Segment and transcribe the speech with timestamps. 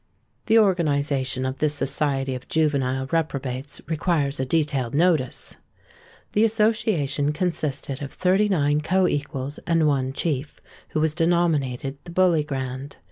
[0.47, 5.57] The organisation of this society of juvenile reprobates requires a detailed notice.
[6.31, 10.59] The association consisted of thirty nine co equals and one chief
[10.89, 12.97] who was denominated the Bully Grand.